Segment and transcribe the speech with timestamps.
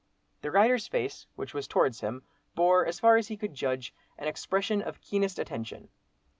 [0.41, 2.23] The rider's face, which was towards him,
[2.55, 5.89] bore, as far as he could judge, an expression of keenest attention.